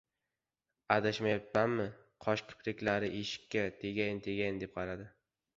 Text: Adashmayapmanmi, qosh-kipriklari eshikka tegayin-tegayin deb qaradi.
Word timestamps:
Adashmayapmanmi, 0.95 1.85
qosh-kipriklari 2.27 3.13
eshikka 3.21 3.67
tegayin-tegayin 3.85 4.63
deb 4.65 4.77
qaradi. 4.81 5.11